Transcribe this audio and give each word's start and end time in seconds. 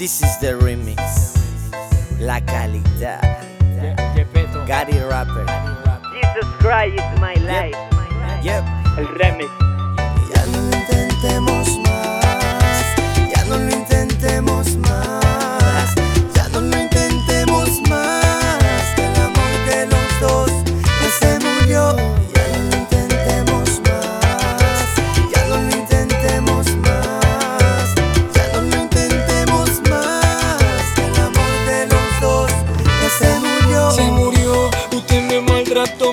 This 0.00 0.22
is 0.22 0.38
the 0.38 0.56
remix. 0.56 0.96
La 2.20 2.40
calidad. 2.40 3.20
Gary 4.66 4.98
Rapper. 4.98 5.44
Jesus 6.14 6.48
Christ 6.56 6.94
is 6.94 7.20
my 7.20 7.34
life. 7.34 7.76
Yep. 8.42 8.64
El 8.96 9.08
remix. 9.20 9.50
Ya 10.32 10.46
no 10.46 10.58
intentemos 10.72 11.78
más. 11.80 11.99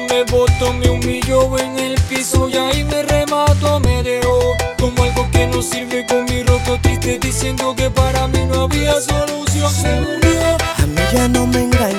Me 0.07 0.23
botó, 0.23 0.71
me 0.71 0.89
humilló 0.89 1.57
en 1.59 1.77
el 1.77 1.99
piso 2.07 2.47
y 2.47 2.55
ahí 2.55 2.83
me 2.85 3.03
remató, 3.03 3.81
me 3.81 4.01
dejó 4.01 4.55
como 4.79 5.03
algo 5.03 5.29
que 5.31 5.45
no 5.47 5.61
sirve 5.61 6.05
con 6.05 6.23
mi 6.25 6.41
roto 6.43 6.79
triste 6.81 7.19
diciendo 7.19 7.75
que 7.75 7.89
para 7.89 8.27
mí 8.29 8.45
no 8.45 8.61
había 8.61 8.93
solución. 9.01 9.69
Se 9.69 9.99
murió, 9.99 10.57
A 10.77 10.85
mí 10.85 11.01
ya 11.11 11.27
no 11.27 11.45
me 11.47 11.63
engañas, 11.63 11.96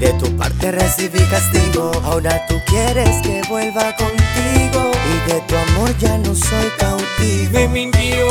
De 0.00 0.12
tu 0.12 0.36
parte 0.36 0.70
recibí 0.70 1.20
castigo. 1.30 1.90
Ahora 2.04 2.46
tú 2.46 2.60
quieres 2.66 3.20
que 3.22 3.42
vuelva 3.48 3.94
contigo. 3.96 4.90
Y 5.12 5.32
de 5.32 5.40
tu 5.42 5.56
amor 5.56 5.96
ya 5.98 6.16
no 6.18 6.34
soy 6.34 6.70
cautivo. 6.78 7.50
me 7.52 7.68
mintió. 7.68 8.28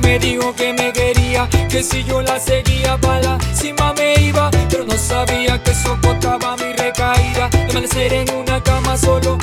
Me 0.00 0.18
dijo 0.18 0.54
que 0.54 0.72
me 0.72 0.92
quería, 0.92 1.48
que 1.68 1.82
si 1.82 2.04
yo 2.04 2.22
la 2.22 2.38
seguía 2.38 2.96
para 2.98 3.20
la 3.20 3.38
cima 3.54 3.92
me 3.94 4.14
iba, 4.22 4.50
pero 4.70 4.84
no 4.84 4.96
sabía 4.96 5.60
que 5.62 5.74
soportaba 5.74 6.56
mi 6.58 6.72
recaída, 6.74 7.48
de 7.50 8.22
en 8.22 8.30
una 8.30 8.62
cama 8.62 8.96
solo 8.96 9.36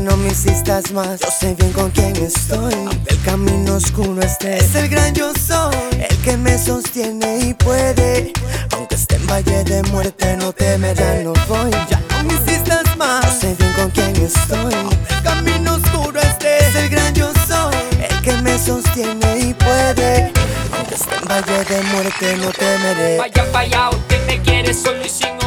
no 0.00 0.16
me 0.16 0.28
insistas 0.28 0.92
más. 0.92 1.20
Sé 1.20 1.54
bien 1.54 1.72
con 1.72 1.90
quién 1.90 2.14
estoy, 2.16 2.74
aunque 2.74 3.14
el 3.14 3.22
camino 3.22 3.74
oscuro 3.74 4.20
esté. 4.22 4.58
Es 4.58 4.74
el 4.74 4.88
gran 4.88 5.14
yo 5.14 5.32
soy, 5.34 5.74
el 5.92 6.16
que 6.18 6.36
me 6.36 6.58
sostiene 6.58 7.38
y 7.38 7.54
puede. 7.54 8.32
Aunque 8.74 8.94
esté 8.94 9.16
en 9.16 9.26
valle 9.26 9.64
de 9.64 9.82
muerte, 9.84 10.36
no 10.36 10.52
temeré. 10.52 10.94
Ya 11.00 11.22
no 11.22 11.32
voy, 11.48 11.70
ya 11.90 12.00
no 12.10 12.24
me 12.24 12.34
insistas 12.34 12.96
más. 12.96 13.40
Sé 13.40 13.54
bien 13.58 13.72
con 13.74 13.90
quién 13.90 14.16
estoy, 14.16 14.74
aunque 14.74 15.14
el 15.14 15.22
camino 15.22 15.74
oscuro 15.74 16.20
esté. 16.20 16.58
Es 16.68 16.74
el 16.74 16.88
gran 16.88 17.14
yo 17.14 17.30
soy, 17.46 17.74
el 18.08 18.20
que 18.22 18.32
me 18.42 18.58
sostiene 18.58 19.38
y 19.38 19.54
puede. 19.54 20.32
Aunque 20.76 20.94
esté 20.94 21.14
en 21.16 21.28
valle 21.28 21.64
de 21.64 21.82
muerte, 21.92 22.36
no 22.36 22.50
temeré. 22.52 23.18
Vaya, 23.18 23.46
vaya, 23.52 23.90
usted 23.90 24.26
me 24.26 24.40
quiere 24.42 24.72
solo 24.72 25.04
y 25.04 25.08
sin 25.08 25.39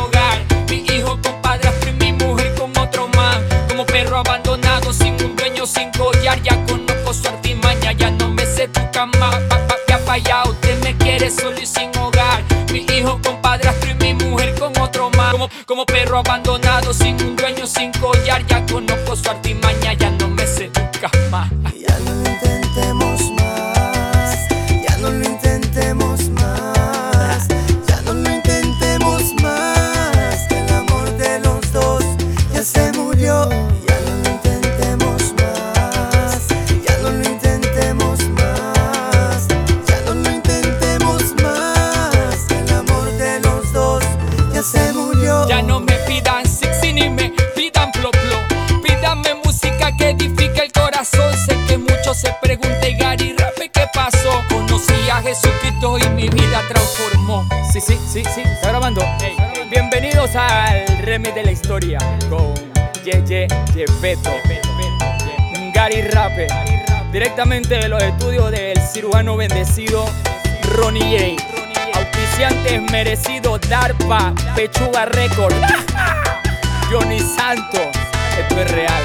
abandonado, 4.25 4.93
sin 4.93 5.13
un 5.23 5.35
dueño, 5.35 5.65
sin 5.65 5.91
collar. 5.91 6.41
Ya 6.41 6.55
conozco 6.65 7.13
su 7.13 7.27
artimaña, 7.27 7.91
ya 7.93 8.09
no 8.11 8.29
me 8.29 8.45
sé 8.45 8.67
tu 8.67 8.81
cama. 8.91 9.31
Vaya, 9.49 9.99
vaya, 10.05 10.43
usted 10.49 10.81
me 10.83 10.95
quiere 10.97 11.29
solo 11.29 11.59
y 11.59 11.65
sin 11.65 11.95
hogar. 11.97 12.43
Mi 12.71 12.85
hijo 12.93 13.19
con 13.23 13.41
padrastro 13.41 13.91
y 13.91 13.95
mi 13.95 14.13
mujer 14.13 14.55
con 14.59 14.77
otro 14.79 15.09
man. 15.11 15.31
Como, 15.31 15.49
como 15.65 15.85
perro 15.85 16.19
abandonado, 16.19 16.93
sin 16.93 17.22
Jesucristo 55.23 55.97
y 55.97 56.09
mi 56.09 56.27
vida 56.27 56.61
transformó. 56.67 57.47
Sí, 57.71 57.79
sí, 57.79 57.97
sí, 58.05 58.23
sí, 58.35 58.41
está 58.41 58.69
grabando. 58.69 59.01
Bienvenidos 59.69 60.35
al 60.35 60.85
remix 60.99 61.33
de 61.33 61.43
la 61.43 61.51
historia 61.51 61.97
con 62.29 62.53
Yeye 63.05 63.47
Yepeto, 63.73 64.31
Gary 65.73 66.01
Rape, 66.01 66.47
directamente 67.13 67.75
de 67.75 67.87
los 67.87 68.03
estudios 68.03 68.51
del 68.51 68.77
cirujano 68.81 69.37
bendecido 69.37 70.05
Ronnie 70.75 71.37
J. 71.37 71.99
Auspiciantes 71.99 72.81
merecidos 72.91 73.61
Darpa, 73.69 74.33
Pechuga 74.57 75.05
Record, 75.05 75.55
Johnny 76.91 77.19
Santos, 77.19 77.87
esto 78.37 78.59
es 78.59 78.71
real. 78.71 79.03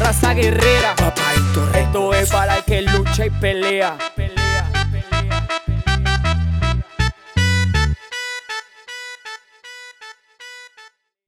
Raza 0.00 0.34
Guerrera, 0.34 0.94
Papaito 0.96 1.46
esto 1.74 2.14
es 2.14 2.30
para 2.30 2.56
el 2.56 2.64
que 2.64 2.82
lucha 2.82 3.26
y 3.26 3.30
pelea. 3.30 3.96